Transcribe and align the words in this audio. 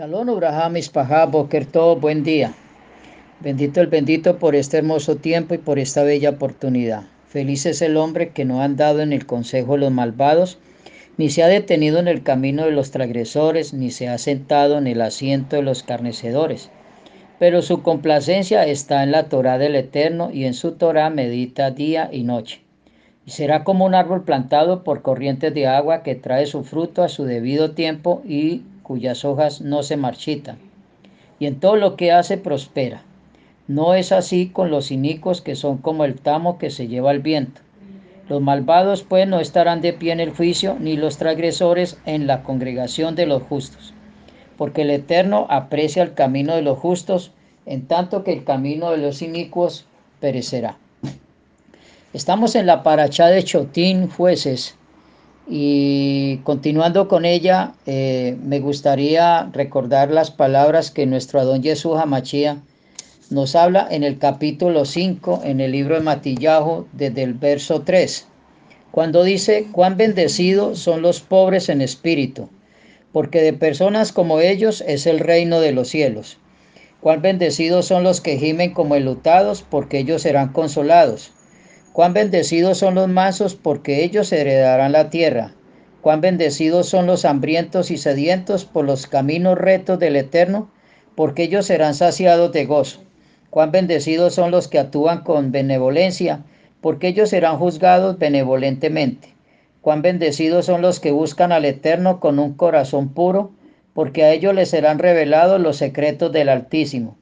Shalom 0.00 0.30
Abraham 0.30 0.78
Ispajá 0.78 1.26
Boker 1.26 1.66
todo 1.66 1.94
buen 1.94 2.24
día. 2.24 2.54
Bendito 3.40 3.82
el 3.82 3.88
bendito 3.88 4.38
por 4.38 4.54
este 4.54 4.78
hermoso 4.78 5.16
tiempo 5.16 5.52
y 5.52 5.58
por 5.58 5.78
esta 5.78 6.02
bella 6.04 6.30
oportunidad. 6.30 7.02
Feliz 7.28 7.66
es 7.66 7.82
el 7.82 7.98
hombre 7.98 8.30
que 8.30 8.46
no 8.46 8.62
ha 8.62 8.64
andado 8.64 9.02
en 9.02 9.12
el 9.12 9.26
consejo 9.26 9.74
de 9.74 9.80
los 9.80 9.92
malvados, 9.92 10.56
ni 11.18 11.28
se 11.28 11.42
ha 11.42 11.48
detenido 11.48 11.98
en 11.98 12.08
el 12.08 12.22
camino 12.22 12.64
de 12.64 12.70
los 12.70 12.92
transgresores, 12.92 13.74
ni 13.74 13.90
se 13.90 14.08
ha 14.08 14.16
sentado 14.16 14.78
en 14.78 14.86
el 14.86 15.02
asiento 15.02 15.56
de 15.56 15.62
los 15.64 15.82
carnecedores. 15.82 16.70
Pero 17.38 17.60
su 17.60 17.82
complacencia 17.82 18.64
está 18.64 19.02
en 19.02 19.12
la 19.12 19.28
Torah 19.28 19.58
del 19.58 19.74
Eterno 19.74 20.30
y 20.32 20.46
en 20.46 20.54
su 20.54 20.72
Torah 20.72 21.10
medita 21.10 21.72
día 21.72 22.08
y 22.10 22.22
noche. 22.22 22.62
Y 23.26 23.32
será 23.32 23.64
como 23.64 23.84
un 23.84 23.94
árbol 23.94 24.24
plantado 24.24 24.82
por 24.82 25.02
corrientes 25.02 25.52
de 25.52 25.66
agua 25.66 26.02
que 26.02 26.14
trae 26.14 26.46
su 26.46 26.64
fruto 26.64 27.02
a 27.02 27.10
su 27.10 27.26
debido 27.26 27.72
tiempo 27.72 28.22
y 28.26 28.62
cuyas 28.90 29.24
hojas 29.24 29.60
no 29.60 29.84
se 29.84 29.96
marchitan. 29.96 30.58
Y 31.38 31.46
en 31.46 31.60
todo 31.60 31.76
lo 31.76 31.94
que 31.94 32.10
hace 32.10 32.38
prospera. 32.38 33.04
No 33.68 33.94
es 33.94 34.10
así 34.10 34.48
con 34.48 34.72
los 34.72 34.90
inicuos 34.90 35.42
que 35.42 35.54
son 35.54 35.78
como 35.78 36.04
el 36.04 36.16
tamo 36.16 36.58
que 36.58 36.70
se 36.70 36.88
lleva 36.88 37.12
el 37.12 37.20
viento. 37.20 37.60
Los 38.28 38.40
malvados 38.40 39.04
pues 39.04 39.28
no 39.28 39.38
estarán 39.38 39.80
de 39.80 39.92
pie 39.92 40.10
en 40.10 40.18
el 40.18 40.30
juicio, 40.30 40.76
ni 40.80 40.96
los 40.96 41.18
transgresores 41.18 42.00
en 42.04 42.26
la 42.26 42.42
congregación 42.42 43.14
de 43.14 43.26
los 43.26 43.44
justos. 43.44 43.94
Porque 44.58 44.82
el 44.82 44.90
Eterno 44.90 45.46
aprecia 45.50 46.02
el 46.02 46.14
camino 46.14 46.56
de 46.56 46.62
los 46.62 46.76
justos, 46.76 47.30
en 47.66 47.86
tanto 47.86 48.24
que 48.24 48.32
el 48.32 48.42
camino 48.42 48.90
de 48.90 48.98
los 48.98 49.22
inicuos 49.22 49.86
perecerá. 50.18 50.78
Estamos 52.12 52.56
en 52.56 52.66
la 52.66 52.82
paracha 52.82 53.28
de 53.28 53.44
Chotín, 53.44 54.08
jueces, 54.08 54.76
y 55.48 56.19
continuando 56.38 57.08
con 57.08 57.24
ella, 57.24 57.72
eh, 57.86 58.36
me 58.42 58.60
gustaría 58.60 59.48
recordar 59.52 60.10
las 60.10 60.30
palabras 60.30 60.90
que 60.90 61.06
nuestro 61.06 61.40
Adón 61.40 61.62
Jesús 61.62 61.98
Hamachía 61.98 62.58
nos 63.30 63.54
habla 63.54 63.86
en 63.90 64.02
el 64.02 64.18
capítulo 64.18 64.84
5, 64.84 65.42
en 65.44 65.60
el 65.60 65.72
libro 65.72 65.94
de 65.94 66.00
Matillahu, 66.00 66.86
desde 66.92 67.22
el 67.22 67.34
verso 67.34 67.82
3, 67.82 68.26
cuando 68.90 69.22
dice, 69.22 69.68
cuán 69.70 69.96
bendecidos 69.96 70.80
son 70.80 71.00
los 71.02 71.20
pobres 71.20 71.68
en 71.68 71.80
espíritu, 71.80 72.48
porque 73.12 73.40
de 73.40 73.52
personas 73.52 74.12
como 74.12 74.40
ellos 74.40 74.82
es 74.86 75.06
el 75.06 75.20
reino 75.20 75.60
de 75.60 75.72
los 75.72 75.88
cielos. 75.88 76.38
Cuán 77.00 77.22
bendecidos 77.22 77.86
son 77.86 78.02
los 78.02 78.20
que 78.20 78.36
gimen 78.36 78.74
como 78.74 78.96
elutados, 78.96 79.64
porque 79.68 79.98
ellos 79.98 80.22
serán 80.22 80.52
consolados. 80.52 81.32
Cuán 81.92 82.12
bendecidos 82.12 82.78
son 82.78 82.96
los 82.96 83.08
mansos, 83.08 83.54
porque 83.54 84.04
ellos 84.04 84.32
heredarán 84.32 84.92
la 84.92 85.08
tierra. 85.08 85.54
Cuán 86.00 86.22
bendecidos 86.22 86.88
son 86.88 87.06
los 87.06 87.26
hambrientos 87.26 87.90
y 87.90 87.98
sedientos 87.98 88.64
por 88.64 88.86
los 88.86 89.06
caminos 89.06 89.58
retos 89.58 89.98
del 89.98 90.16
Eterno, 90.16 90.70
porque 91.14 91.42
ellos 91.42 91.66
serán 91.66 91.94
saciados 91.94 92.52
de 92.52 92.64
gozo. 92.64 93.00
Cuán 93.50 93.70
bendecidos 93.70 94.34
son 94.34 94.50
los 94.50 94.68
que 94.68 94.78
actúan 94.78 95.22
con 95.22 95.52
benevolencia, 95.52 96.40
porque 96.80 97.08
ellos 97.08 97.28
serán 97.28 97.58
juzgados 97.58 98.18
benevolentemente. 98.18 99.34
Cuán 99.82 100.00
bendecidos 100.00 100.66
son 100.66 100.80
los 100.80 101.00
que 101.00 101.10
buscan 101.10 101.52
al 101.52 101.66
Eterno 101.66 102.18
con 102.18 102.38
un 102.38 102.54
corazón 102.54 103.10
puro, 103.10 103.50
porque 103.92 104.24
a 104.24 104.32
ellos 104.32 104.54
les 104.54 104.70
serán 104.70 104.98
revelados 104.98 105.60
los 105.60 105.76
secretos 105.76 106.32
del 106.32 106.48
Altísimo. 106.48 107.18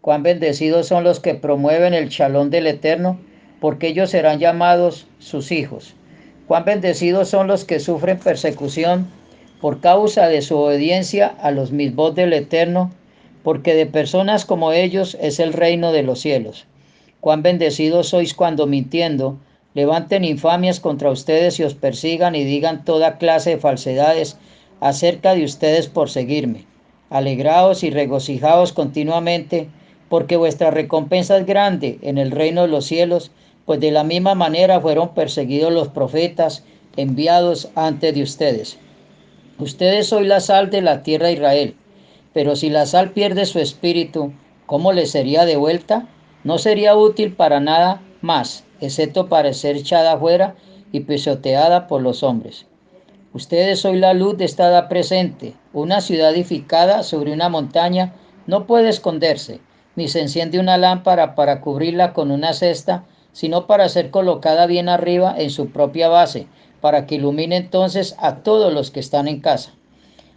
Cuán 0.00 0.22
bendecidos 0.22 0.86
son 0.86 1.02
los 1.02 1.18
que 1.18 1.34
promueven 1.34 1.94
el 1.94 2.08
chalón 2.08 2.50
del 2.50 2.68
Eterno, 2.68 3.18
porque 3.60 3.88
ellos 3.88 4.10
serán 4.10 4.38
llamados 4.38 5.08
sus 5.18 5.50
hijos. 5.50 5.96
Cuán 6.52 6.66
bendecidos 6.66 7.30
son 7.30 7.46
los 7.46 7.64
que 7.64 7.80
sufren 7.80 8.18
persecución 8.18 9.06
por 9.62 9.80
causa 9.80 10.28
de 10.28 10.42
su 10.42 10.58
obediencia 10.58 11.34
a 11.40 11.50
los 11.50 11.72
mismos 11.72 12.14
del 12.14 12.34
Eterno, 12.34 12.90
porque 13.42 13.74
de 13.74 13.86
personas 13.86 14.44
como 14.44 14.72
ellos 14.72 15.16
es 15.18 15.40
el 15.40 15.54
reino 15.54 15.92
de 15.92 16.02
los 16.02 16.20
cielos. 16.20 16.66
Cuán 17.22 17.42
bendecidos 17.42 18.08
sois 18.10 18.34
cuando 18.34 18.66
mintiendo 18.66 19.38
levanten 19.72 20.26
infamias 20.26 20.78
contra 20.78 21.10
ustedes 21.10 21.58
y 21.58 21.62
os 21.62 21.72
persigan 21.72 22.34
y 22.34 22.44
digan 22.44 22.84
toda 22.84 23.16
clase 23.16 23.52
de 23.52 23.58
falsedades 23.58 24.36
acerca 24.80 25.34
de 25.34 25.44
ustedes 25.44 25.88
por 25.88 26.10
seguirme. 26.10 26.66
Alegraos 27.08 27.82
y 27.82 27.88
regocijaos 27.88 28.74
continuamente, 28.74 29.70
porque 30.10 30.36
vuestra 30.36 30.70
recompensa 30.70 31.38
es 31.38 31.46
grande 31.46 31.98
en 32.02 32.18
el 32.18 32.30
reino 32.30 32.60
de 32.60 32.68
los 32.68 32.84
cielos, 32.84 33.30
pues 33.66 33.80
de 33.80 33.90
la 33.90 34.04
misma 34.04 34.34
manera 34.34 34.80
fueron 34.80 35.14
perseguidos 35.14 35.72
los 35.72 35.88
profetas 35.88 36.64
enviados 36.96 37.70
antes 37.74 38.14
de 38.14 38.22
ustedes. 38.22 38.78
Ustedes 39.58 40.08
sois 40.08 40.26
la 40.26 40.40
sal 40.40 40.70
de 40.70 40.82
la 40.82 41.02
tierra 41.02 41.28
de 41.28 41.34
Israel. 41.34 41.76
Pero 42.32 42.56
si 42.56 42.70
la 42.70 42.86
sal 42.86 43.10
pierde 43.10 43.44
su 43.46 43.58
espíritu, 43.58 44.32
¿cómo 44.66 44.92
le 44.92 45.06
sería 45.06 45.44
de 45.44 45.56
vuelta? 45.56 46.08
No 46.44 46.58
sería 46.58 46.96
útil 46.96 47.34
para 47.34 47.60
nada 47.60 48.02
más, 48.22 48.64
excepto 48.80 49.28
para 49.28 49.52
ser 49.52 49.76
echada 49.76 50.14
afuera 50.14 50.54
y 50.90 51.00
pisoteada 51.00 51.86
por 51.86 52.02
los 52.02 52.22
hombres. 52.22 52.66
Ustedes 53.34 53.80
sois 53.80 54.00
la 54.00 54.14
luz 54.14 54.36
de 54.36 54.44
estada 54.44 54.88
presente. 54.88 55.54
Una 55.72 56.00
ciudad 56.00 56.34
edificada 56.34 57.02
sobre 57.02 57.32
una 57.32 57.48
montaña 57.48 58.14
no 58.46 58.66
puede 58.66 58.88
esconderse, 58.88 59.60
ni 59.96 60.08
se 60.08 60.20
enciende 60.20 60.58
una 60.58 60.78
lámpara 60.78 61.34
para 61.34 61.60
cubrirla 61.60 62.12
con 62.12 62.30
una 62.30 62.52
cesta, 62.52 63.04
sino 63.32 63.66
para 63.66 63.88
ser 63.88 64.10
colocada 64.10 64.66
bien 64.66 64.88
arriba 64.88 65.34
en 65.36 65.50
su 65.50 65.70
propia 65.70 66.08
base, 66.08 66.46
para 66.80 67.06
que 67.06 67.16
ilumine 67.16 67.56
entonces 67.56 68.14
a 68.18 68.36
todos 68.36 68.72
los 68.72 68.90
que 68.90 69.00
están 69.00 69.28
en 69.28 69.40
casa. 69.40 69.72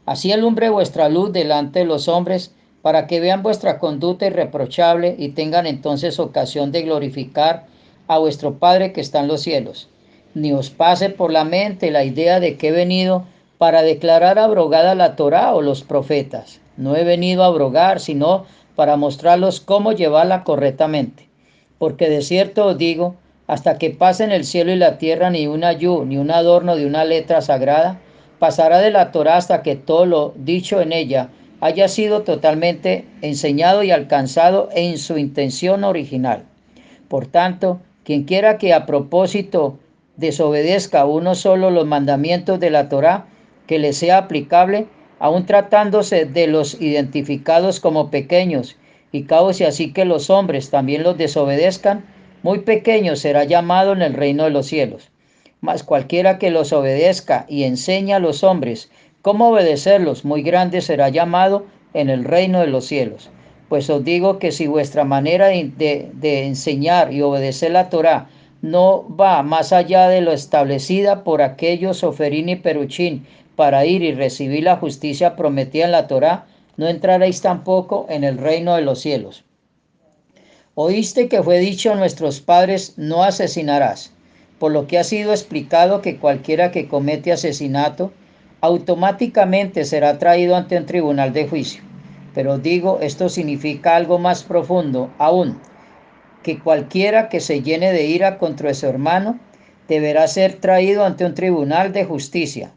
Así 0.05 0.31
alumbre 0.31 0.69
vuestra 0.69 1.09
luz 1.09 1.33
delante 1.33 1.79
de 1.79 1.85
los 1.85 2.07
hombres, 2.07 2.53
para 2.81 3.07
que 3.07 3.19
vean 3.19 3.41
vuestra 3.41 3.79
conducta 3.79 4.27
irreprochable 4.27 5.15
y 5.17 5.29
tengan 5.29 5.65
entonces 5.65 6.19
ocasión 6.19 6.71
de 6.71 6.83
glorificar 6.83 7.65
a 8.07 8.19
vuestro 8.19 8.59
Padre 8.59 8.93
que 8.93 9.01
está 9.01 9.21
en 9.21 9.27
los 9.27 9.41
cielos. 9.41 9.89
Ni 10.35 10.53
os 10.53 10.69
pase 10.69 11.09
por 11.09 11.31
la 11.31 11.45
mente 11.45 11.89
la 11.89 12.03
idea 12.03 12.39
de 12.39 12.57
que 12.57 12.67
he 12.67 12.71
venido 12.71 13.25
para 13.57 13.81
declarar 13.81 14.37
abrogada 14.37 14.93
la 14.93 15.15
Torá 15.15 15.55
o 15.55 15.61
los 15.61 15.81
profetas. 15.81 16.59
No 16.77 16.95
he 16.95 17.03
venido 17.03 17.43
a 17.43 17.47
abrogar, 17.47 17.99
sino 17.99 18.45
para 18.75 18.97
mostrarlos 18.97 19.61
cómo 19.61 19.93
llevarla 19.93 20.43
correctamente. 20.43 21.27
Porque 21.77 22.09
de 22.09 22.21
cierto 22.21 22.67
os 22.67 22.77
digo, 22.77 23.15
hasta 23.47 23.77
que 23.77 23.91
pasen 23.91 24.31
el 24.31 24.43
cielo 24.43 24.71
y 24.71 24.77
la 24.77 24.97
tierra 24.97 25.29
ni 25.29 25.47
un 25.47 25.63
ayú, 25.63 26.05
ni 26.05 26.17
un 26.17 26.31
adorno 26.31 26.75
de 26.75 26.85
una 26.85 27.05
letra 27.05 27.41
sagrada, 27.41 27.99
pasará 28.39 28.79
de 28.79 28.91
la 28.91 29.11
Torá 29.11 29.37
hasta 29.37 29.61
que 29.61 29.75
todo 29.75 30.05
lo 30.05 30.33
dicho 30.35 30.81
en 30.81 30.93
ella 30.93 31.29
haya 31.61 31.87
sido 31.87 32.23
totalmente 32.23 33.05
enseñado 33.21 33.83
y 33.83 33.91
alcanzado 33.91 34.69
en 34.73 34.97
su 34.97 35.17
intención 35.17 35.83
original. 35.83 36.43
Por 37.07 37.27
tanto, 37.27 37.79
quien 38.03 38.23
quiera 38.23 38.57
que 38.57 38.73
a 38.73 38.85
propósito 38.85 39.79
desobedezca 40.17 41.05
uno 41.05 41.35
solo 41.35 41.71
los 41.71 41.85
mandamientos 41.85 42.59
de 42.59 42.69
la 42.69 42.89
Torá, 42.89 43.25
que 43.67 43.79
le 43.79 43.93
sea 43.93 44.19
aplicable, 44.19 44.87
aun 45.19 45.45
tratándose 45.45 46.25
de 46.25 46.47
los 46.47 46.79
identificados 46.81 47.79
como 47.79 48.11
pequeños, 48.11 48.75
y 49.15 49.23
cause 49.23 49.65
así 49.65 49.93
que 49.93 50.03
los 50.03 50.29
hombres 50.29 50.69
también 50.69 51.03
los 51.03 51.17
desobedezcan, 51.17 52.03
muy 52.43 52.59
pequeño 52.59 53.15
será 53.15 53.45
llamado 53.45 53.93
en 53.93 54.01
el 54.01 54.13
reino 54.13 54.43
de 54.43 54.49
los 54.49 54.67
cielos. 54.67 55.09
Mas 55.61 55.83
cualquiera 55.83 56.37
que 56.37 56.51
los 56.51 56.73
obedezca 56.73 57.45
y 57.47 57.63
enseña 57.63 58.17
a 58.17 58.19
los 58.19 58.43
hombres 58.43 58.91
cómo 59.21 59.49
obedecerlos, 59.49 60.25
muy 60.25 60.43
grande 60.43 60.81
será 60.81 61.07
llamado 61.09 61.65
en 61.93 62.09
el 62.09 62.25
reino 62.25 62.59
de 62.59 62.67
los 62.67 62.85
cielos. 62.85 63.29
Pues 63.69 63.89
os 63.89 64.03
digo 64.03 64.37
que 64.37 64.51
si 64.51 64.67
vuestra 64.67 65.05
manera 65.05 65.47
de, 65.47 66.11
de 66.13 66.45
enseñar 66.45 67.13
y 67.13 67.21
obedecer 67.21 67.71
la 67.71 67.89
Torah 67.89 68.27
no 68.61 69.05
va 69.17 69.43
más 69.43 69.71
allá 69.71 70.09
de 70.09 70.21
lo 70.21 70.33
establecida 70.33 71.23
por 71.23 71.41
aquellos 71.41 72.03
Oferín 72.03 72.49
y 72.49 72.57
Peruchín 72.57 73.25
para 73.55 73.85
ir 73.85 74.03
y 74.03 74.13
recibir 74.13 74.63
la 74.63 74.75
justicia 74.75 75.37
prometida 75.37 75.85
en 75.85 75.91
la 75.91 76.07
Torah, 76.07 76.47
no 76.77 76.87
entraréis 76.87 77.41
tampoco 77.41 78.05
en 78.09 78.23
el 78.23 78.37
reino 78.37 78.75
de 78.75 78.81
los 78.81 78.99
cielos. 78.99 79.43
Oíste 80.73 81.29
que 81.29 81.41
fue 81.41 81.59
dicho 81.59 81.93
a 81.93 81.95
nuestros 81.95 82.41
padres, 82.41 82.93
no 82.97 83.23
asesinarás 83.23 84.11
por 84.59 84.71
lo 84.71 84.87
que 84.87 84.97
ha 84.97 85.03
sido 85.03 85.31
explicado 85.31 86.01
que 86.01 86.17
cualquiera 86.17 86.71
que 86.71 86.87
comete 86.87 87.31
asesinato 87.31 88.11
automáticamente 88.61 89.85
será 89.85 90.17
traído 90.17 90.55
ante 90.55 90.77
un 90.77 90.85
tribunal 90.85 91.33
de 91.33 91.47
juicio. 91.47 91.83
Pero 92.33 92.57
digo, 92.57 92.99
esto 93.01 93.29
significa 93.29 93.95
algo 93.95 94.17
más 94.17 94.43
profundo 94.43 95.11
aún, 95.17 95.59
que 96.41 96.59
cualquiera 96.59 97.29
que 97.29 97.39
se 97.39 97.61
llene 97.61 97.91
de 97.91 98.05
ira 98.05 98.37
contra 98.37 98.73
su 98.73 98.87
hermano 98.87 99.39
deberá 99.87 100.27
ser 100.27 100.55
traído 100.55 101.05
ante 101.05 101.25
un 101.25 101.35
tribunal 101.35 101.93
de 101.93 102.05
justicia. 102.05 102.71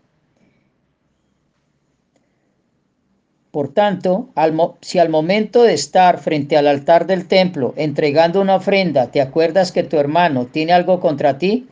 Por 3.50 3.72
tanto, 3.72 4.28
si 4.82 4.98
al 4.98 5.08
momento 5.08 5.62
de 5.62 5.72
estar 5.72 6.18
frente 6.18 6.58
al 6.58 6.66
altar 6.66 7.06
del 7.06 7.26
templo 7.26 7.72
entregando 7.76 8.42
una 8.42 8.56
ofrenda 8.56 9.10
te 9.10 9.22
acuerdas 9.22 9.72
que 9.72 9.82
tu 9.82 9.96
hermano 9.96 10.46
tiene 10.46 10.72
algo 10.72 11.00
contra 11.00 11.38
ti, 11.38 11.66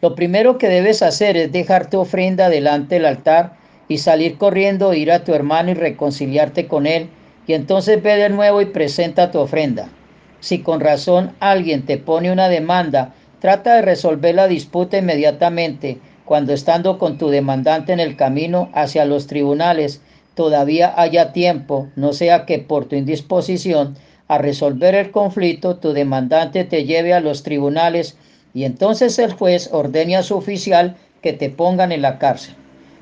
lo 0.00 0.14
primero 0.14 0.56
que 0.56 0.68
debes 0.68 1.02
hacer 1.02 1.36
es 1.36 1.52
dejar 1.52 1.90
tu 1.90 2.00
ofrenda 2.00 2.48
delante 2.48 2.94
del 2.94 3.04
altar 3.04 3.58
y 3.86 3.98
salir 3.98 4.38
corriendo, 4.38 4.94
ir 4.94 5.12
a 5.12 5.22
tu 5.22 5.34
hermano 5.34 5.72
y 5.72 5.74
reconciliarte 5.74 6.66
con 6.66 6.86
él, 6.86 7.10
y 7.46 7.52
entonces 7.52 8.02
ve 8.02 8.16
de 8.16 8.30
nuevo 8.30 8.62
y 8.62 8.66
presenta 8.66 9.30
tu 9.30 9.40
ofrenda. 9.40 9.90
Si 10.38 10.60
con 10.60 10.80
razón 10.80 11.32
alguien 11.38 11.84
te 11.84 11.98
pone 11.98 12.32
una 12.32 12.48
demanda, 12.48 13.12
trata 13.40 13.74
de 13.74 13.82
resolver 13.82 14.34
la 14.34 14.48
disputa 14.48 14.96
inmediatamente, 14.96 15.98
cuando 16.24 16.54
estando 16.54 16.98
con 16.98 17.18
tu 17.18 17.28
demandante 17.28 17.92
en 17.92 18.00
el 18.00 18.16
camino 18.16 18.70
hacia 18.72 19.04
los 19.04 19.26
tribunales, 19.26 20.00
todavía 20.40 20.94
haya 20.96 21.34
tiempo, 21.34 21.88
no 21.96 22.14
sea 22.14 22.46
que 22.46 22.60
por 22.60 22.86
tu 22.86 22.96
indisposición 22.96 23.98
a 24.26 24.38
resolver 24.38 24.94
el 24.94 25.10
conflicto, 25.10 25.76
tu 25.76 25.92
demandante 25.92 26.64
te 26.64 26.86
lleve 26.86 27.12
a 27.12 27.20
los 27.20 27.42
tribunales 27.42 28.16
y 28.54 28.64
entonces 28.64 29.18
el 29.18 29.34
juez 29.34 29.68
ordene 29.70 30.16
a 30.16 30.22
su 30.22 30.34
oficial 30.34 30.96
que 31.20 31.34
te 31.34 31.50
pongan 31.50 31.92
en 31.92 32.00
la 32.00 32.18
cárcel. 32.18 32.54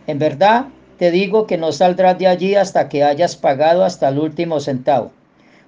En 0.09 0.19
verdad, 0.19 0.65
te 0.99 1.13
digo 1.13 1.47
que 1.47 1.59
no 1.59 1.71
saldrás 1.71 2.19
de 2.19 2.27
allí 2.27 2.57
hasta 2.57 2.89
que 2.89 3.05
hayas 3.05 3.37
pagado 3.37 3.85
hasta 3.85 4.09
el 4.09 4.19
último 4.19 4.59
centavo. 4.59 5.13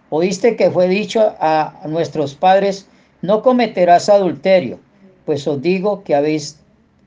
Oíste 0.08 0.56
que 0.56 0.72
fue 0.72 0.88
dicho 0.88 1.36
a 1.38 1.82
nuestros 1.86 2.34
padres, 2.34 2.88
no 3.22 3.42
cometerás 3.42 4.08
adulterio, 4.08 4.80
pues 5.24 5.46
os 5.46 5.62
digo 5.62 6.02
que 6.02 6.16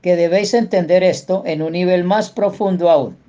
que 0.00 0.16
debéis 0.16 0.54
entender 0.54 1.02
esto 1.02 1.42
en 1.44 1.60
un 1.60 1.72
nivel 1.72 2.04
más 2.04 2.30
profundo 2.30 2.88
aún. 2.88 3.23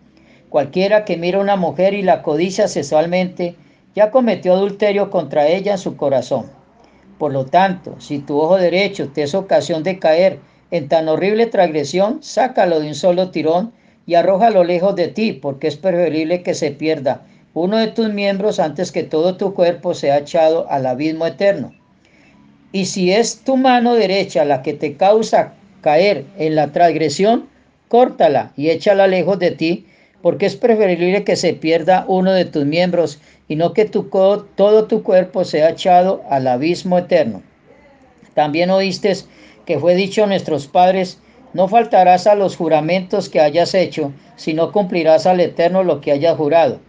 Cualquiera 0.49 1.05
que 1.05 1.17
mira 1.17 1.39
a 1.39 1.41
una 1.41 1.55
mujer 1.55 1.93
y 1.93 2.01
la 2.01 2.21
codicia 2.21 2.67
sexualmente, 2.67 3.55
ya 3.95 4.11
cometió 4.11 4.53
adulterio 4.53 5.09
contra 5.09 5.47
ella 5.47 5.73
en 5.73 5.77
su 5.77 5.95
corazón. 5.97 6.45
Por 7.17 7.31
lo 7.31 7.45
tanto, 7.45 7.95
si 7.99 8.19
tu 8.19 8.39
ojo 8.39 8.57
derecho 8.57 9.09
te 9.09 9.23
es 9.23 9.35
ocasión 9.35 9.83
de 9.83 9.99
caer 9.99 10.39
en 10.71 10.89
tan 10.89 11.07
horrible 11.07 11.45
transgresión, 11.45 12.21
sácalo 12.21 12.79
de 12.79 12.87
un 12.87 12.95
solo 12.95 13.31
tirón 13.31 13.73
y 14.05 14.15
arrójalo 14.15 14.63
lejos 14.63 14.95
de 14.95 15.07
ti, 15.07 15.33
porque 15.33 15.67
es 15.67 15.77
preferible 15.77 16.43
que 16.43 16.53
se 16.53 16.71
pierda 16.71 17.25
uno 17.55 17.77
de 17.77 17.87
tus 17.87 18.13
miembros 18.13 18.59
antes 18.59 18.91
que 18.91 19.03
todo 19.03 19.37
tu 19.37 19.53
cuerpo 19.53 19.93
sea 19.93 20.17
echado 20.17 20.69
al 20.69 20.85
abismo 20.85 21.25
eterno. 21.25 21.73
Y 22.73 22.85
si 22.85 23.13
es 23.13 23.39
tu 23.45 23.55
mano 23.55 23.95
derecha 23.95 24.43
la 24.43 24.61
que 24.61 24.73
te 24.73 24.97
causa 24.97 25.53
caer 25.79 26.25
en 26.37 26.55
la 26.55 26.73
transgresión, 26.73 27.47
córtala 27.87 28.51
y 28.57 28.71
échala 28.71 29.07
lejos 29.07 29.39
de 29.39 29.51
ti, 29.51 29.85
porque 30.25 30.47
es 30.47 30.55
preferible 30.55 31.23
que 31.23 31.35
se 31.35 31.53
pierda 31.53 32.03
uno 32.07 32.33
de 32.33 32.45
tus 32.45 32.65
miembros 32.65 33.19
y 33.47 33.57
no 33.57 33.73
que 33.73 33.85
todo 33.85 34.85
tu 34.87 35.03
cuerpo 35.03 35.45
sea 35.45 35.69
echado 35.69 36.23
al 36.31 36.47
abismo 36.47 36.97
eterno. 36.97 37.43
También 38.33 38.71
oíste 38.71 39.13
que 39.67 39.77
fue 39.77 39.93
dicho 39.93 40.23
a 40.23 40.25
nuestros 40.25 40.65
padres, 40.65 41.19
no 41.53 41.67
faltarás 41.67 42.25
a 42.25 42.33
los 42.33 42.55
juramentos 42.55 43.29
que 43.29 43.39
hayas 43.39 43.75
hecho, 43.75 44.13
sino 44.35 44.71
cumplirás 44.71 45.27
al 45.27 45.41
Eterno 45.41 45.83
lo 45.83 46.01
que 46.01 46.11
hayas 46.11 46.35
jurado. 46.35 46.79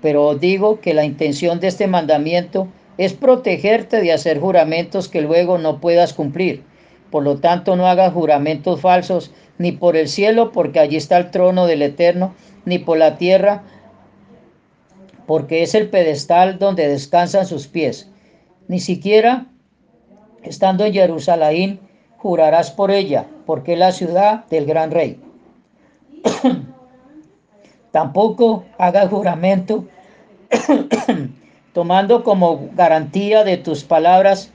Pero 0.00 0.26
os 0.26 0.40
digo 0.40 0.80
que 0.80 0.92
la 0.92 1.04
intención 1.04 1.60
de 1.60 1.68
este 1.68 1.86
mandamiento 1.86 2.66
es 2.98 3.12
protegerte 3.12 4.00
de 4.00 4.12
hacer 4.12 4.40
juramentos 4.40 5.06
que 5.08 5.20
luego 5.20 5.56
no 5.56 5.80
puedas 5.80 6.14
cumplir. 6.14 6.64
Por 7.12 7.24
lo 7.24 7.36
tanto, 7.36 7.76
no 7.76 7.86
hagas 7.86 8.14
juramentos 8.14 8.80
falsos, 8.80 9.32
ni 9.58 9.70
por 9.70 9.96
el 9.96 10.08
cielo, 10.08 10.50
porque 10.50 10.80
allí 10.80 10.96
está 10.96 11.18
el 11.18 11.30
trono 11.30 11.66
del 11.66 11.82
Eterno, 11.82 12.34
ni 12.64 12.78
por 12.78 12.96
la 12.96 13.18
tierra, 13.18 13.64
porque 15.26 15.62
es 15.62 15.74
el 15.74 15.90
pedestal 15.90 16.58
donde 16.58 16.88
descansan 16.88 17.46
sus 17.46 17.66
pies. 17.66 18.10
Ni 18.66 18.80
siquiera, 18.80 19.44
estando 20.42 20.86
en 20.86 20.94
Jerusalén, 20.94 21.80
jurarás 22.16 22.70
por 22.70 22.90
ella, 22.90 23.26
porque 23.44 23.74
es 23.74 23.78
la 23.78 23.92
ciudad 23.92 24.46
del 24.46 24.64
gran 24.64 24.90
rey. 24.90 25.20
Tampoco 27.90 28.64
hagas 28.78 29.10
juramento 29.10 29.84
tomando 31.74 32.24
como 32.24 32.70
garantía 32.74 33.44
de 33.44 33.58
tus 33.58 33.84
palabras 33.84 34.50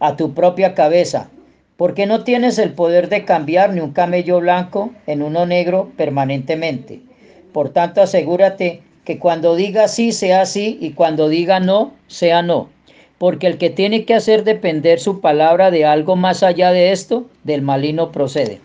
a 0.00 0.16
tu 0.16 0.34
propia 0.34 0.74
cabeza, 0.74 1.30
porque 1.76 2.06
no 2.06 2.24
tienes 2.24 2.58
el 2.58 2.72
poder 2.72 3.08
de 3.08 3.24
cambiar 3.24 3.72
ni 3.72 3.80
un 3.80 3.92
camello 3.92 4.40
blanco 4.40 4.90
en 5.06 5.22
uno 5.22 5.46
negro 5.46 5.90
permanentemente. 5.96 7.00
Por 7.52 7.70
tanto, 7.70 8.02
asegúrate 8.02 8.82
que 9.04 9.18
cuando 9.18 9.54
diga 9.54 9.88
sí 9.88 10.12
sea 10.12 10.46
sí 10.46 10.78
y 10.80 10.90
cuando 10.90 11.28
diga 11.28 11.60
no 11.60 11.92
sea 12.06 12.42
no, 12.42 12.68
porque 13.18 13.46
el 13.46 13.58
que 13.58 13.70
tiene 13.70 14.04
que 14.04 14.14
hacer 14.14 14.44
depender 14.44 15.00
su 15.00 15.20
palabra 15.20 15.70
de 15.70 15.84
algo 15.84 16.16
más 16.16 16.42
allá 16.42 16.72
de 16.72 16.92
esto, 16.92 17.26
del 17.44 17.62
malino 17.62 18.10
procede. 18.10 18.60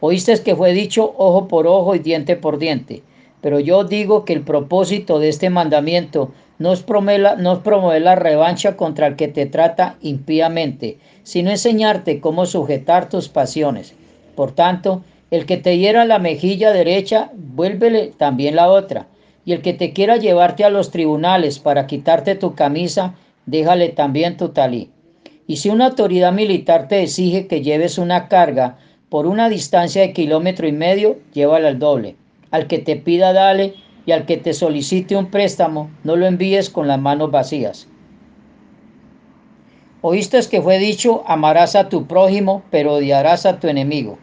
Oíste 0.00 0.42
que 0.42 0.56
fue 0.56 0.72
dicho 0.72 1.14
ojo 1.16 1.48
por 1.48 1.66
ojo 1.66 1.94
y 1.94 1.98
diente 1.98 2.36
por 2.36 2.58
diente, 2.58 3.02
pero 3.40 3.60
yo 3.60 3.84
digo 3.84 4.24
que 4.24 4.32
el 4.32 4.42
propósito 4.42 5.18
de 5.18 5.28
este 5.28 5.50
mandamiento 5.50 6.32
no 6.58 6.72
es, 6.72 6.82
promover, 6.82 7.38
no 7.38 7.54
es 7.54 7.58
promover 7.60 8.02
la 8.02 8.14
revancha 8.14 8.76
contra 8.76 9.08
el 9.08 9.16
que 9.16 9.28
te 9.28 9.46
trata 9.46 9.96
impíamente, 10.00 10.98
sino 11.22 11.50
enseñarte 11.50 12.20
cómo 12.20 12.46
sujetar 12.46 13.08
tus 13.08 13.28
pasiones. 13.28 13.94
Por 14.34 14.52
tanto, 14.52 15.02
el 15.30 15.46
que 15.46 15.56
te 15.56 15.78
hiera 15.78 16.04
la 16.04 16.18
mejilla 16.18 16.72
derecha, 16.72 17.30
vuélvele 17.34 18.12
también 18.16 18.56
la 18.56 18.70
otra. 18.70 19.06
Y 19.44 19.52
el 19.52 19.62
que 19.62 19.74
te 19.74 19.92
quiera 19.92 20.16
llevarte 20.16 20.64
a 20.64 20.70
los 20.70 20.90
tribunales 20.90 21.58
para 21.58 21.86
quitarte 21.86 22.34
tu 22.34 22.54
camisa, 22.54 23.14
déjale 23.46 23.88
también 23.90 24.36
tu 24.36 24.50
talí. 24.50 24.90
Y 25.46 25.56
si 25.56 25.68
una 25.68 25.86
autoridad 25.86 26.32
militar 26.32 26.88
te 26.88 27.02
exige 27.02 27.46
que 27.46 27.62
lleves 27.62 27.98
una 27.98 28.28
carga 28.28 28.78
por 29.08 29.26
una 29.26 29.48
distancia 29.48 30.02
de 30.02 30.12
kilómetro 30.12 30.66
y 30.66 30.72
medio, 30.72 31.18
llévala 31.32 31.68
al 31.68 31.78
doble. 31.78 32.16
Al 32.50 32.66
que 32.66 32.78
te 32.78 32.96
pida, 32.96 33.32
dale, 33.32 33.74
y 34.06 34.12
al 34.12 34.26
que 34.26 34.36
te 34.36 34.52
solicite 34.52 35.16
un 35.16 35.30
préstamo, 35.30 35.90
no 36.02 36.16
lo 36.16 36.26
envíes 36.26 36.70
con 36.70 36.88
las 36.88 37.00
manos 37.00 37.30
vacías. 37.30 37.88
Oíste 40.02 40.38
que 40.50 40.60
fue 40.60 40.78
dicho, 40.78 41.22
amarás 41.26 41.74
a 41.74 41.88
tu 41.88 42.06
prójimo, 42.06 42.62
pero 42.70 42.94
odiarás 42.94 43.46
a 43.46 43.58
tu 43.58 43.68
enemigo. 43.68 44.18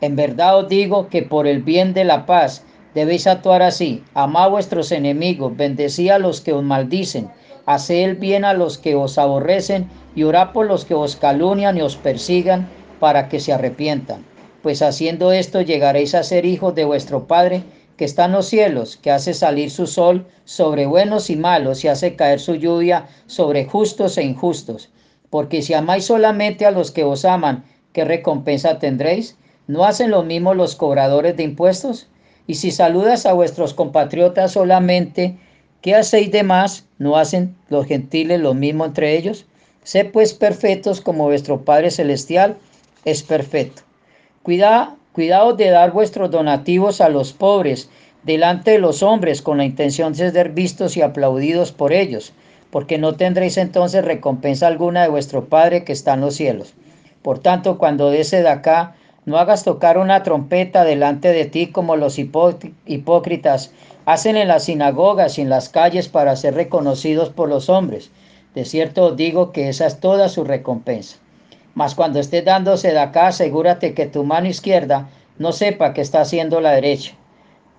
En 0.00 0.16
verdad 0.16 0.58
os 0.58 0.68
digo 0.68 1.08
que 1.08 1.22
por 1.22 1.46
el 1.46 1.62
bien 1.62 1.94
de 1.94 2.02
la 2.02 2.26
paz 2.26 2.64
debéis 2.92 3.28
actuar 3.28 3.62
así. 3.62 4.02
Amad 4.14 4.46
a 4.46 4.48
vuestros 4.48 4.90
enemigos, 4.90 5.56
bendecí 5.56 6.08
a 6.08 6.18
los 6.18 6.40
que 6.40 6.52
os 6.52 6.64
maldicen, 6.64 7.30
haced 7.66 8.02
el 8.02 8.16
bien 8.16 8.44
a 8.44 8.52
los 8.52 8.78
que 8.78 8.96
os 8.96 9.16
aborrecen 9.16 9.88
y 10.16 10.24
orad 10.24 10.50
por 10.50 10.66
los 10.66 10.84
que 10.84 10.94
os 10.94 11.14
calunian 11.14 11.78
y 11.78 11.82
os 11.82 11.94
persigan 11.94 12.68
para 12.98 13.28
que 13.28 13.38
se 13.38 13.52
arrepientan. 13.52 14.24
Pues 14.62 14.82
haciendo 14.82 15.30
esto 15.30 15.60
llegaréis 15.60 16.16
a 16.16 16.24
ser 16.24 16.46
hijos 16.46 16.74
de 16.74 16.84
vuestro 16.84 17.28
Padre 17.28 17.62
que 18.02 18.06
está 18.06 18.24
en 18.24 18.32
los 18.32 18.46
cielos, 18.46 18.96
que 18.96 19.12
hace 19.12 19.32
salir 19.32 19.70
su 19.70 19.86
sol 19.86 20.26
sobre 20.44 20.86
buenos 20.86 21.30
y 21.30 21.36
malos 21.36 21.84
y 21.84 21.88
hace 21.88 22.16
caer 22.16 22.40
su 22.40 22.56
lluvia 22.56 23.06
sobre 23.28 23.64
justos 23.64 24.18
e 24.18 24.24
injustos. 24.24 24.90
Porque 25.30 25.62
si 25.62 25.72
amáis 25.72 26.06
solamente 26.06 26.66
a 26.66 26.72
los 26.72 26.90
que 26.90 27.04
os 27.04 27.24
aman, 27.24 27.62
¿qué 27.92 28.04
recompensa 28.04 28.80
tendréis? 28.80 29.36
¿No 29.68 29.84
hacen 29.84 30.10
lo 30.10 30.24
mismo 30.24 30.52
los 30.52 30.74
cobradores 30.74 31.36
de 31.36 31.44
impuestos? 31.44 32.08
Y 32.48 32.56
si 32.56 32.72
saludas 32.72 33.24
a 33.24 33.34
vuestros 33.34 33.72
compatriotas 33.72 34.50
solamente, 34.50 35.38
¿qué 35.80 35.94
hacéis 35.94 36.32
de 36.32 36.42
más? 36.42 36.88
¿No 36.98 37.16
hacen 37.16 37.54
los 37.68 37.86
gentiles 37.86 38.40
lo 38.40 38.52
mismo 38.52 38.84
entre 38.84 39.16
ellos? 39.16 39.46
Sé 39.84 40.06
pues 40.06 40.34
perfectos 40.34 41.00
como 41.00 41.26
vuestro 41.26 41.64
Padre 41.64 41.92
Celestial 41.92 42.56
es 43.04 43.22
perfecto. 43.22 43.82
Cuidado 44.42 44.96
Cuidado 45.12 45.52
de 45.52 45.68
dar 45.68 45.92
vuestros 45.92 46.30
donativos 46.30 47.02
a 47.02 47.10
los 47.10 47.34
pobres 47.34 47.90
delante 48.22 48.70
de 48.70 48.78
los 48.78 49.02
hombres 49.02 49.42
con 49.42 49.58
la 49.58 49.64
intención 49.66 50.14
de 50.14 50.30
ser 50.30 50.48
vistos 50.50 50.96
y 50.96 51.02
aplaudidos 51.02 51.70
por 51.70 51.92
ellos, 51.92 52.32
porque 52.70 52.96
no 52.96 53.14
tendréis 53.14 53.58
entonces 53.58 54.04
recompensa 54.04 54.66
alguna 54.66 55.02
de 55.02 55.10
vuestro 55.10 55.44
Padre 55.44 55.84
que 55.84 55.92
está 55.92 56.14
en 56.14 56.22
los 56.22 56.36
cielos. 56.36 56.72
Por 57.20 57.40
tanto, 57.40 57.76
cuando 57.76 58.10
des 58.10 58.30
de 58.30 58.48
acá, 58.48 58.96
no 59.26 59.36
hagas 59.36 59.64
tocar 59.64 59.98
una 59.98 60.22
trompeta 60.22 60.82
delante 60.82 61.28
de 61.28 61.44
ti 61.44 61.66
como 61.66 61.94
los 61.96 62.18
hipócritas 62.18 63.72
hacen 64.06 64.36
en 64.36 64.48
las 64.48 64.64
sinagogas 64.64 65.38
y 65.38 65.42
en 65.42 65.50
las 65.50 65.68
calles 65.68 66.08
para 66.08 66.34
ser 66.36 66.54
reconocidos 66.54 67.28
por 67.28 67.50
los 67.50 67.68
hombres. 67.68 68.10
De 68.54 68.64
cierto 68.64 69.04
os 69.04 69.16
digo 69.16 69.52
que 69.52 69.68
esa 69.68 69.86
es 69.86 70.00
toda 70.00 70.28
su 70.30 70.42
recompensa. 70.42 71.18
Mas 71.74 71.94
cuando 71.94 72.20
estés 72.20 72.44
dándose 72.44 72.92
de 72.92 72.98
acá, 72.98 73.28
asegúrate 73.28 73.94
que 73.94 74.06
tu 74.06 74.24
mano 74.24 74.48
izquierda 74.48 75.08
no 75.38 75.52
sepa 75.52 75.94
que 75.94 76.02
está 76.02 76.20
haciendo 76.20 76.60
la 76.60 76.72
derecha, 76.72 77.14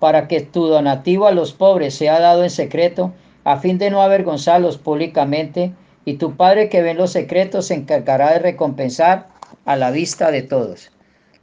para 0.00 0.26
que 0.26 0.40
tu 0.40 0.66
donativo 0.66 1.26
a 1.26 1.32
los 1.32 1.52
pobres 1.52 1.94
sea 1.94 2.18
dado 2.18 2.42
en 2.42 2.50
secreto, 2.50 3.12
a 3.44 3.58
fin 3.58 3.78
de 3.78 3.90
no 3.90 4.02
avergonzarlos 4.02 4.78
públicamente, 4.78 5.72
y 6.04 6.14
tu 6.14 6.36
Padre 6.36 6.68
que 6.68 6.82
ve 6.82 6.94
los 6.94 7.12
secretos 7.12 7.66
se 7.66 7.74
encargará 7.74 8.32
de 8.32 8.40
recompensar 8.40 9.28
a 9.64 9.76
la 9.76 9.90
vista 9.92 10.30
de 10.30 10.42
todos. 10.42 10.90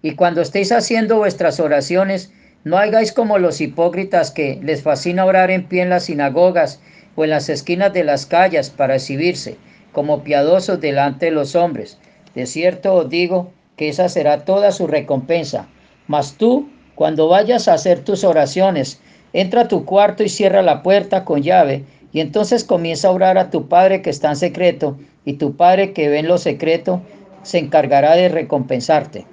Y 0.02 0.16
cuando 0.16 0.42
estéis 0.42 0.72
haciendo 0.72 1.18
vuestras 1.18 1.60
oraciones, 1.60 2.34
no 2.64 2.78
hagáis 2.78 3.14
como 3.14 3.40
los 3.40 3.62
hipócritas 3.62 4.30
que 4.30 4.60
les 4.62 4.84
fascina 4.84 5.26
orar 5.26 5.50
en 5.52 5.68
pie 5.68 5.84
en 5.84 5.90
las 5.90 6.06
sinagogas 6.06 6.82
o 7.16 7.24
en 7.24 7.30
las 7.32 7.50
esquinas 7.50 7.94
de 7.94 8.04
las 8.04 8.26
calles 8.26 8.70
para 8.70 8.96
exhibirse, 8.96 9.58
como 9.94 10.24
piadosos 10.24 10.80
delante 10.80 11.28
de 11.28 11.32
los 11.32 11.56
hombres 11.56 11.98
de 12.36 12.46
cierto 12.46 12.94
os 12.94 13.10
digo 13.10 13.52
que 13.76 13.90
esa 13.90 14.10
será 14.10 14.46
toda 14.46 14.72
su 14.72 14.88
recompensa. 14.88 15.68
Mas 16.08 16.34
tú 16.34 16.70
Cuando 17.02 17.30
vayas 17.30 17.68
a 17.68 17.74
hacer 17.74 18.04
tus 18.04 18.24
oraciones, 18.24 19.02
entra 19.34 19.62
a 19.62 19.68
tu 19.68 19.86
cuarto 19.86 20.24
y 20.24 20.30
cierra 20.30 20.62
la 20.62 20.84
puerta 20.84 21.26
con 21.26 21.42
llave, 21.42 21.84
y 22.14 22.20
entonces 22.20 22.64
comienza 22.64 23.08
a 23.08 23.12
orar 23.12 23.40
a 23.40 23.50
tu 23.50 23.68
Padre 23.68 24.04
que 24.04 24.12
está 24.12 24.30
en 24.30 24.36
secreto, 24.36 25.00
y 25.26 25.34
tu 25.34 25.56
Padre 25.56 25.94
que 25.94 26.10
ve 26.10 26.20
en 26.20 26.28
lo 26.28 26.38
secreto 26.38 27.02
se 27.42 27.58
encargará 27.58 28.16
de 28.16 28.30
recompensarte. 28.30 29.26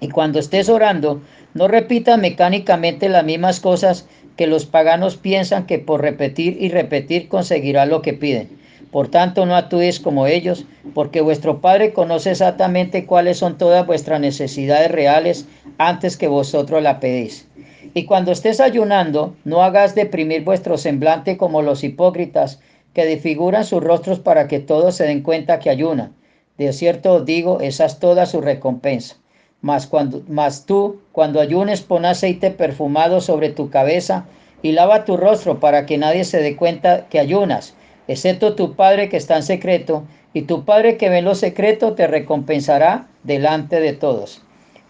Y 0.00 0.08
cuando 0.08 0.38
estés 0.38 0.70
orando, 0.70 1.20
no 1.52 1.68
repitas 1.68 2.18
mecánicamente 2.18 3.10
las 3.10 3.24
mismas 3.24 3.60
cosas 3.60 4.06
que 4.36 4.46
los 4.46 4.64
paganos 4.64 5.18
piensan 5.18 5.66
que 5.66 5.80
por 5.80 6.00
repetir 6.00 6.56
y 6.62 6.70
repetir 6.70 7.28
conseguirá 7.28 7.84
lo 7.84 8.00
que 8.00 8.14
piden. 8.14 8.58
Por 8.90 9.08
tanto, 9.08 9.46
no 9.46 9.54
actúes 9.54 10.00
como 10.00 10.26
ellos, 10.26 10.66
porque 10.94 11.20
vuestro 11.20 11.60
Padre 11.60 11.92
conoce 11.92 12.32
exactamente 12.32 13.06
cuáles 13.06 13.38
son 13.38 13.56
todas 13.56 13.86
vuestras 13.86 14.20
necesidades 14.20 14.90
reales 14.90 15.46
antes 15.78 16.16
que 16.16 16.26
vosotros 16.26 16.82
la 16.82 16.98
pedís. 16.98 17.46
Y 17.94 18.04
cuando 18.04 18.32
estés 18.32 18.60
ayunando, 18.60 19.34
no 19.44 19.62
hagas 19.62 19.94
deprimir 19.94 20.44
vuestro 20.44 20.76
semblante 20.76 21.36
como 21.36 21.62
los 21.62 21.84
hipócritas, 21.84 22.60
que 22.92 23.04
desfiguran 23.04 23.64
sus 23.64 23.82
rostros 23.82 24.18
para 24.18 24.48
que 24.48 24.58
todos 24.58 24.96
se 24.96 25.04
den 25.04 25.22
cuenta 25.22 25.60
que 25.60 25.70
ayunan. 25.70 26.12
De 26.58 26.72
cierto 26.72 27.14
os 27.14 27.24
digo, 27.24 27.60
esa 27.60 27.86
es 27.86 27.98
toda 27.98 28.26
su 28.26 28.40
recompensa. 28.40 29.16
Mas, 29.62 29.86
cuando, 29.86 30.22
mas 30.28 30.66
tú, 30.66 31.00
cuando 31.12 31.40
ayunes, 31.40 31.82
pon 31.82 32.04
aceite 32.04 32.50
perfumado 32.50 33.20
sobre 33.20 33.50
tu 33.50 33.70
cabeza 33.70 34.26
y 34.62 34.72
lava 34.72 35.04
tu 35.04 35.16
rostro 35.16 35.60
para 35.60 35.86
que 35.86 35.98
nadie 35.98 36.24
se 36.24 36.42
dé 36.42 36.56
cuenta 36.56 37.06
que 37.08 37.18
ayunas, 37.18 37.74
excepto 38.10 38.56
tu 38.56 38.74
Padre 38.74 39.08
que 39.08 39.16
está 39.16 39.36
en 39.36 39.44
secreto, 39.44 40.04
y 40.34 40.42
tu 40.42 40.64
Padre 40.64 40.96
que 40.96 41.08
ve 41.08 41.22
lo 41.22 41.36
secreto 41.36 41.94
te 41.94 42.08
recompensará 42.08 43.06
delante 43.22 43.78
de 43.80 43.92
todos. 43.92 44.42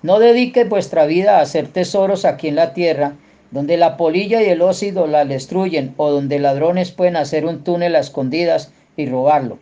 No 0.02 0.18
dediques 0.18 0.66
vuestra 0.66 1.04
vida 1.04 1.38
a 1.38 1.42
hacer 1.42 1.68
tesoros 1.68 2.24
aquí 2.24 2.48
en 2.48 2.54
la 2.54 2.72
tierra, 2.72 3.16
donde 3.50 3.76
la 3.76 3.98
polilla 3.98 4.42
y 4.42 4.46
el 4.46 4.62
óxido 4.62 5.06
la 5.06 5.26
destruyen 5.26 5.92
o 5.98 6.10
donde 6.10 6.38
ladrones 6.38 6.92
pueden 6.92 7.16
hacer 7.16 7.44
un 7.44 7.62
túnel 7.62 7.94
a 7.94 7.98
escondidas 8.00 8.72
y 8.96 9.04
robarlo. 9.06 9.58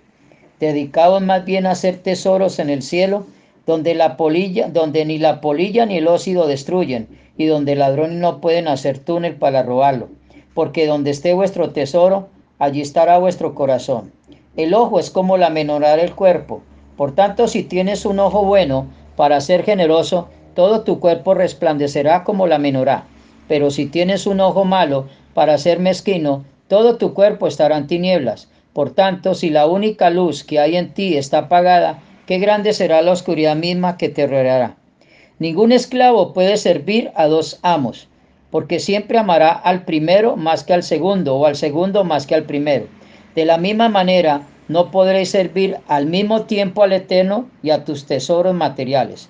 Dedicaos 0.60 1.20
más 1.22 1.44
bien 1.44 1.66
a 1.66 1.72
hacer 1.72 1.96
tesoros 1.96 2.60
en 2.60 2.70
el 2.70 2.82
cielo, 2.82 3.26
donde 3.66 3.96
la 3.96 4.16
polilla, 4.16 4.68
donde 4.68 5.04
ni 5.04 5.18
la 5.18 5.40
polilla 5.40 5.84
ni 5.84 5.96
el 5.96 6.06
óxido 6.06 6.46
destruyen, 6.46 7.08
y 7.36 7.46
donde 7.46 7.74
ladrones 7.74 8.18
no 8.18 8.40
pueden 8.40 8.68
hacer 8.68 8.98
túnel 8.98 9.34
para 9.34 9.64
robarlo. 9.64 10.08
Porque 10.54 10.86
donde 10.86 11.10
esté 11.10 11.32
vuestro 11.34 11.70
tesoro, 11.70 12.28
allí 12.58 12.80
estará 12.80 13.18
vuestro 13.18 13.54
corazón. 13.54 14.12
El 14.56 14.74
ojo 14.74 14.98
es 14.98 15.10
como 15.10 15.36
la 15.36 15.50
menorá 15.50 15.96
del 15.96 16.14
cuerpo. 16.14 16.62
Por 16.96 17.14
tanto, 17.14 17.46
si 17.46 17.62
tienes 17.62 18.04
un 18.04 18.18
ojo 18.18 18.44
bueno 18.44 18.86
para 19.16 19.40
ser 19.40 19.62
generoso, 19.62 20.28
todo 20.54 20.82
tu 20.82 20.98
cuerpo 20.98 21.34
resplandecerá 21.34 22.24
como 22.24 22.46
la 22.46 22.58
menorá. 22.58 23.04
Pero 23.46 23.70
si 23.70 23.86
tienes 23.86 24.26
un 24.26 24.40
ojo 24.40 24.64
malo 24.64 25.06
para 25.32 25.56
ser 25.58 25.78
mezquino, 25.78 26.44
todo 26.66 26.96
tu 26.96 27.14
cuerpo 27.14 27.46
estará 27.46 27.76
en 27.76 27.86
tinieblas. 27.86 28.48
Por 28.72 28.90
tanto, 28.90 29.34
si 29.34 29.50
la 29.50 29.66
única 29.66 30.10
luz 30.10 30.44
que 30.44 30.58
hay 30.58 30.76
en 30.76 30.92
ti 30.92 31.16
está 31.16 31.38
apagada, 31.38 32.00
qué 32.26 32.38
grande 32.38 32.72
será 32.72 33.00
la 33.02 33.12
oscuridad 33.12 33.56
misma 33.56 33.96
que 33.96 34.08
te 34.08 34.26
rodeará. 34.26 34.76
Ningún 35.38 35.72
esclavo 35.72 36.32
puede 36.32 36.56
servir 36.56 37.12
a 37.14 37.26
dos 37.26 37.60
amos, 37.62 38.08
porque 38.50 38.80
siempre 38.80 39.18
amará 39.18 39.50
al 39.50 39.84
primero 39.84 40.36
más 40.36 40.64
que 40.64 40.72
al 40.72 40.82
segundo, 40.82 41.36
o 41.36 41.46
al 41.46 41.56
segundo 41.56 42.04
más 42.04 42.26
que 42.26 42.34
al 42.34 42.44
primero. 42.44 42.86
De 43.34 43.44
la 43.44 43.58
misma 43.58 43.88
manera, 43.88 44.42
no 44.68 44.90
podréis 44.90 45.30
servir 45.30 45.76
al 45.86 46.06
mismo 46.06 46.42
tiempo 46.42 46.82
al 46.82 46.92
Eterno 46.92 47.46
y 47.62 47.70
a 47.70 47.84
tus 47.84 48.06
tesoros 48.06 48.54
materiales. 48.54 49.28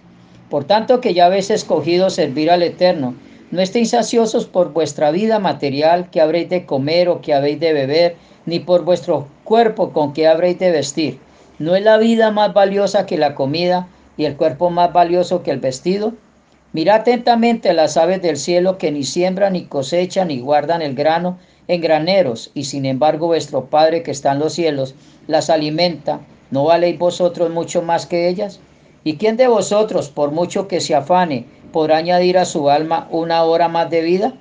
Por 0.50 0.64
tanto 0.64 1.00
que 1.00 1.14
ya 1.14 1.26
habéis 1.26 1.50
escogido 1.50 2.10
servir 2.10 2.50
al 2.50 2.62
Eterno, 2.62 3.14
no 3.50 3.60
estéis 3.62 3.94
ansiosos 3.94 4.46
por 4.46 4.72
vuestra 4.72 5.10
vida 5.10 5.38
material, 5.38 6.10
que 6.10 6.20
habréis 6.20 6.50
de 6.50 6.66
comer 6.66 7.08
o 7.08 7.20
que 7.20 7.34
habéis 7.34 7.60
de 7.60 7.72
beber, 7.72 8.16
ni 8.46 8.60
por 8.60 8.84
vuestro 8.84 9.26
cuerpo 9.44 9.92
con 9.92 10.12
que 10.12 10.26
habréis 10.26 10.58
de 10.58 10.70
vestir. 10.70 11.18
¿No 11.58 11.74
es 11.74 11.82
la 11.82 11.96
vida 11.96 12.30
más 12.30 12.52
valiosa 12.52 13.06
que 13.06 13.16
la 13.16 13.34
comida 13.34 13.88
y 14.16 14.26
el 14.26 14.36
cuerpo 14.36 14.70
más 14.70 14.92
valioso 14.92 15.42
que 15.42 15.50
el 15.50 15.60
vestido? 15.60 16.12
Mirad 16.74 17.00
atentamente 17.00 17.70
a 17.70 17.72
las 17.72 17.96
aves 17.96 18.20
del 18.20 18.36
cielo 18.36 18.76
que 18.76 18.92
ni 18.92 19.02
siembran, 19.02 19.54
ni 19.54 19.64
cosechan, 19.64 20.28
ni 20.28 20.40
guardan 20.40 20.82
el 20.82 20.94
grano 20.94 21.38
en 21.66 21.80
graneros, 21.80 22.50
y 22.52 22.64
sin 22.64 22.84
embargo 22.84 23.26
vuestro 23.26 23.66
Padre 23.66 24.02
que 24.02 24.10
está 24.10 24.32
en 24.32 24.38
los 24.38 24.52
cielos 24.52 24.94
las 25.26 25.48
alimenta. 25.48 26.20
¿No 26.50 26.64
valéis 26.64 26.98
vosotros 26.98 27.50
mucho 27.50 27.80
más 27.82 28.06
que 28.06 28.28
ellas? 28.28 28.60
¿Y 29.02 29.16
quién 29.16 29.38
de 29.38 29.48
vosotros, 29.48 30.10
por 30.10 30.30
mucho 30.30 30.68
que 30.68 30.80
se 30.80 30.94
afane, 30.94 31.46
podrá 31.72 31.98
añadir 31.98 32.36
a 32.36 32.44
su 32.44 32.68
alma 32.68 33.08
una 33.10 33.44
hora 33.44 33.68
más 33.68 33.88
de 33.88 34.02
vida? 34.02 34.34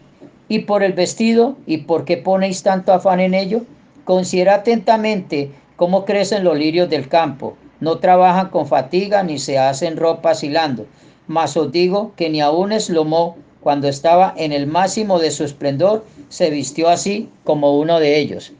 ¿Y 0.49 0.59
por 0.59 0.83
el 0.83 0.93
vestido? 0.93 1.57
¿Y 1.65 1.79
por 1.79 2.03
qué 2.03 2.17
ponéis 2.17 2.63
tanto 2.63 2.91
afán 2.91 3.21
en 3.21 3.33
ello? 3.33 3.61
Considera 4.03 4.55
atentamente 4.55 5.51
cómo 5.75 6.03
crecen 6.03 6.43
los 6.43 6.57
lirios 6.57 6.89
del 6.89 7.07
campo. 7.07 7.57
No 7.79 7.99
trabajan 7.99 8.49
con 8.49 8.67
fatiga 8.67 9.23
ni 9.23 9.37
se 9.37 9.59
hacen 9.59 9.95
ropa 9.95 10.33
hilando. 10.41 10.87
Mas 11.27 11.57
os 11.57 11.71
digo 11.71 12.13
que 12.15 12.29
ni 12.29 12.41
aun 12.41 12.71
Eslomó, 12.71 13.35
cuando 13.61 13.87
estaba 13.87 14.33
en 14.37 14.53
el 14.53 14.65
máximo 14.65 15.19
de 15.19 15.31
su 15.31 15.43
esplendor, 15.43 16.05
se 16.29 16.49
vistió 16.49 16.89
así 16.89 17.29
como 17.43 17.77
uno 17.77 17.99
de 17.99 18.17
ellos. 18.17 18.53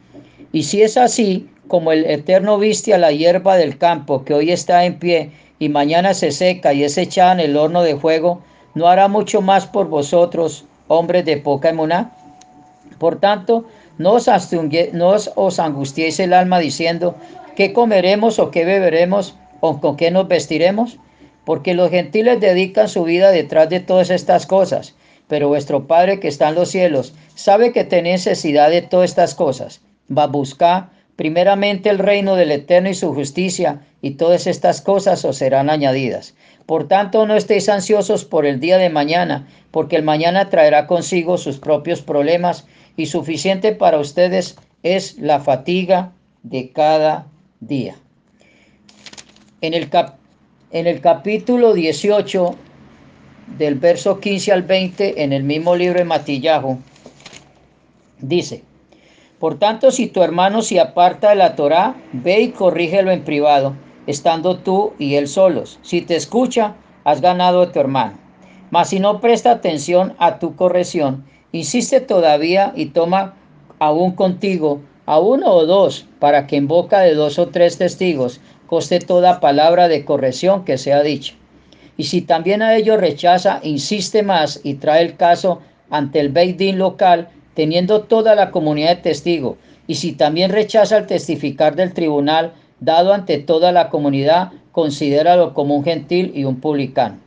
Y 0.51 0.63
si 0.63 0.81
es 0.81 0.97
así, 0.97 1.49
como 1.67 1.91
el 1.91 2.05
Eterno 2.05 2.57
viste 2.57 2.93
a 2.93 2.97
la 2.97 3.11
hierba 3.11 3.57
del 3.57 3.77
campo 3.77 4.23
que 4.23 4.33
hoy 4.33 4.51
está 4.51 4.85
en 4.85 4.99
pie 4.99 5.31
y 5.59 5.69
mañana 5.69 6.13
se 6.13 6.31
seca 6.31 6.73
y 6.73 6.83
es 6.83 6.97
echada 6.97 7.33
en 7.33 7.39
el 7.39 7.57
horno 7.57 7.83
de 7.83 7.95
fuego, 7.95 8.41
¿no 8.75 8.87
hará 8.87 9.07
mucho 9.07 9.41
más 9.41 9.65
por 9.65 9.87
vosotros, 9.87 10.65
hombres 10.87 11.25
de 11.25 11.37
poca 11.37 11.69
emuná? 11.69 12.11
Por 12.99 13.19
tanto, 13.19 13.65
no 13.97 14.13
os, 14.13 14.29
no 14.93 15.15
os 15.35 15.59
angustiéis 15.59 16.19
el 16.19 16.33
alma 16.33 16.59
diciendo, 16.59 17.15
¿qué 17.55 17.73
comeremos 17.73 18.39
o 18.39 18.51
qué 18.51 18.65
beberemos 18.65 19.35
o 19.59 19.79
con 19.79 19.97
qué 19.97 20.11
nos 20.11 20.27
vestiremos? 20.27 20.97
Porque 21.47 21.73
los 21.73 21.91
gentiles 21.91 22.41
dedican 22.41 22.89
su 22.89 23.05
vida 23.05 23.31
detrás 23.31 23.69
de 23.69 23.79
todas 23.79 24.09
estas 24.09 24.45
cosas, 24.45 24.95
pero 25.29 25.47
vuestro 25.47 25.87
Padre 25.87 26.19
que 26.19 26.27
está 26.27 26.49
en 26.49 26.55
los 26.55 26.67
cielos 26.67 27.13
sabe 27.35 27.71
que 27.71 27.85
tenéis 27.85 28.25
necesidad 28.25 28.69
de 28.69 28.81
todas 28.81 29.11
estas 29.11 29.33
cosas. 29.33 29.79
Va 30.11 30.23
a 30.23 30.27
buscar 30.27 30.89
primeramente 31.15 31.89
el 31.89 31.99
reino 31.99 32.35
del 32.35 32.51
Eterno 32.51 32.89
y 32.89 32.95
su 32.95 33.13
justicia, 33.13 33.79
y 34.01 34.11
todas 34.11 34.45
estas 34.45 34.81
cosas 34.81 35.23
os 35.23 35.37
serán 35.37 35.69
añadidas. 35.69 36.35
Por 36.65 36.89
tanto, 36.89 37.25
no 37.25 37.37
estéis 37.37 37.69
ansiosos 37.69 38.25
por 38.25 38.45
el 38.45 38.59
día 38.59 38.77
de 38.77 38.89
mañana, 38.89 39.47
porque 39.71 39.95
el 39.95 40.03
mañana 40.03 40.49
traerá 40.49 40.85
consigo 40.85 41.37
sus 41.37 41.59
propios 41.59 42.01
problemas 42.01 42.67
y 42.97 43.05
suficiente 43.05 43.71
para 43.71 43.99
ustedes 43.99 44.57
es 44.83 45.17
la 45.17 45.39
fatiga 45.39 46.11
de 46.43 46.71
cada 46.73 47.27
día. 47.61 47.95
En 49.61 49.73
el, 49.73 49.89
en 50.71 50.85
el 50.87 50.99
capítulo 50.99 51.73
18 51.73 52.55
del 53.57 53.75
verso 53.75 54.19
15 54.19 54.51
al 54.51 54.63
20 54.63 55.23
en 55.23 55.31
el 55.31 55.43
mismo 55.43 55.75
libro 55.75 55.99
de 55.99 56.05
Matillahu 56.05 56.79
dice, 58.19 58.63
por 59.39 59.59
tanto, 59.59 59.91
si 59.91 60.07
tu 60.07 60.23
hermano 60.23 60.61
se 60.61 60.79
aparta 60.79 61.29
de 61.29 61.35
la 61.35 61.55
Torá, 61.55 61.95
ve 62.11 62.41
y 62.41 62.49
corrígelo 62.49 63.11
en 63.11 63.23
privado, 63.23 63.75
estando 64.07 64.57
tú 64.57 64.93
y 64.97 65.13
él 65.13 65.27
solos. 65.27 65.79
Si 65.83 66.01
te 66.01 66.15
escucha, 66.15 66.75
has 67.03 67.21
ganado 67.21 67.61
a 67.61 67.71
tu 67.71 67.79
hermano. 67.79 68.17
Mas 68.71 68.89
si 68.89 68.99
no 68.99 69.21
presta 69.21 69.51
atención 69.51 70.15
a 70.17 70.39
tu 70.39 70.55
corrección, 70.55 71.25
insiste 71.51 72.01
todavía 72.01 72.73
y 72.75 72.87
toma 72.87 73.35
aún 73.79 74.13
contigo 74.13 74.81
a 75.05 75.19
uno 75.19 75.53
o 75.53 75.65
dos, 75.65 76.05
para 76.19 76.47
que 76.47 76.57
en 76.57 76.67
boca 76.67 76.99
de 77.01 77.13
dos 77.13 77.37
o 77.37 77.47
tres 77.47 77.77
testigos 77.77 78.41
coste 78.67 78.99
toda 78.99 79.39
palabra 79.39 79.87
de 79.87 80.05
corrección 80.05 80.65
que 80.65 80.77
sea 80.77 81.01
dicha. 81.01 81.33
Y 81.97 82.03
si 82.03 82.21
también 82.21 82.61
a 82.61 82.75
ellos 82.75 82.99
rechaza, 82.99 83.59
insiste 83.63 84.21
más 84.21 84.59
y 84.63 84.75
trae 84.75 85.01
el 85.01 85.15
caso 85.17 85.61
ante 85.89 86.19
el 86.19 86.29
Beidín 86.29 86.77
local, 86.77 87.29
teniendo 87.55 88.01
toda 88.01 88.35
la 88.35 88.51
comunidad 88.51 88.97
de 88.97 89.01
testigos. 89.01 89.55
Y 89.87 89.95
si 89.95 90.11
también 90.11 90.51
rechaza 90.51 90.97
el 90.97 91.07
testificar 91.07 91.75
del 91.75 91.93
tribunal, 91.93 92.53
dado 92.79 93.13
ante 93.13 93.39
toda 93.39 93.71
la 93.71 93.89
comunidad, 93.89 94.51
considéralo 94.71 95.55
como 95.55 95.75
un 95.75 95.83
gentil 95.83 96.31
y 96.35 96.43
un 96.43 96.59
publicano. 96.59 97.17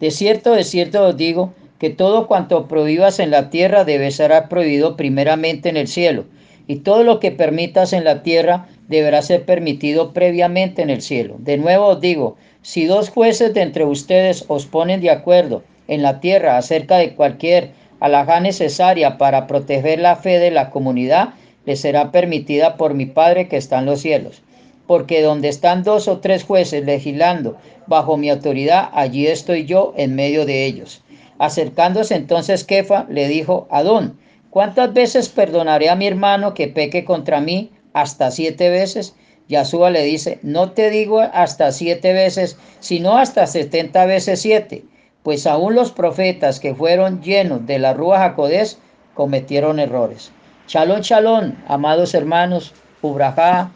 De 0.00 0.10
cierto, 0.10 0.52
de 0.52 0.64
cierto 0.64 1.06
os 1.06 1.16
digo, 1.16 1.52
que 1.78 1.90
todo 1.90 2.26
cuanto 2.26 2.66
prohíbas 2.66 3.18
en 3.18 3.30
la 3.30 3.50
tierra 3.50 3.84
debe 3.84 4.10
ser 4.10 4.32
prohibido 4.48 4.96
primeramente 4.96 5.68
en 5.68 5.76
el 5.76 5.88
cielo, 5.88 6.24
y 6.66 6.76
todo 6.76 7.04
lo 7.04 7.20
que 7.20 7.30
permitas 7.30 7.92
en 7.92 8.04
la 8.04 8.22
tierra 8.22 8.66
deberá 8.88 9.22
ser 9.22 9.44
permitido 9.44 10.12
previamente 10.12 10.82
en 10.82 10.90
el 10.90 11.02
cielo. 11.02 11.36
De 11.38 11.56
nuevo 11.56 11.86
os 11.86 12.00
digo, 12.00 12.36
si 12.62 12.86
dos 12.86 13.10
jueces 13.10 13.54
de 13.54 13.62
entre 13.62 13.84
ustedes 13.84 14.44
os 14.48 14.66
ponen 14.66 15.00
de 15.00 15.10
acuerdo 15.10 15.62
en 15.88 16.02
la 16.02 16.20
tierra 16.20 16.56
acerca 16.56 16.96
de 16.96 17.14
cualquier 17.14 17.72
alhaja 18.00 18.40
necesaria 18.40 19.18
para 19.18 19.46
proteger 19.46 19.98
la 19.98 20.16
fe 20.16 20.38
de 20.38 20.50
la 20.50 20.70
comunidad, 20.70 21.30
les 21.66 21.80
será 21.80 22.10
permitida 22.10 22.76
por 22.76 22.94
mi 22.94 23.06
Padre 23.06 23.48
que 23.48 23.56
está 23.56 23.78
en 23.78 23.86
los 23.86 24.00
cielos. 24.00 24.42
Porque 24.86 25.22
donde 25.22 25.48
están 25.48 25.82
dos 25.82 26.08
o 26.08 26.18
tres 26.18 26.44
jueces 26.44 26.84
legislando 26.84 27.56
bajo 27.86 28.16
mi 28.16 28.28
autoridad, 28.28 28.90
allí 28.92 29.26
estoy 29.26 29.64
yo 29.64 29.94
en 29.96 30.14
medio 30.14 30.44
de 30.44 30.66
ellos. 30.66 31.02
Acercándose 31.38 32.14
entonces 32.14 32.64
Kefa 32.64 33.06
le 33.08 33.28
dijo, 33.28 33.66
Adón, 33.70 34.18
¿cuántas 34.54 34.94
veces 34.94 35.28
perdonaré 35.28 35.90
a 35.90 35.96
mi 35.96 36.06
hermano 36.06 36.54
que 36.54 36.68
peque 36.68 37.04
contra 37.04 37.40
mí? 37.40 37.72
Hasta 37.92 38.30
siete 38.30 38.70
veces. 38.70 39.16
Yahshua 39.48 39.90
le 39.90 40.04
dice, 40.04 40.38
no 40.42 40.70
te 40.70 40.90
digo 40.90 41.20
hasta 41.20 41.72
siete 41.72 42.12
veces, 42.12 42.56
sino 42.78 43.18
hasta 43.18 43.48
setenta 43.48 44.06
veces 44.06 44.40
siete, 44.40 44.84
pues 45.24 45.48
aún 45.48 45.74
los 45.74 45.90
profetas 45.90 46.60
que 46.60 46.72
fueron 46.72 47.20
llenos 47.20 47.66
de 47.66 47.80
la 47.80 47.94
Rúa 47.94 48.20
Jacodés 48.20 48.78
cometieron 49.14 49.80
errores. 49.80 50.30
Chalón, 50.68 51.02
chalón, 51.02 51.58
amados 51.66 52.14
hermanos, 52.14 52.72
Ubrajá, 53.02 53.72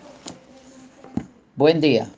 buen 1.56 1.80
día. 1.80 2.08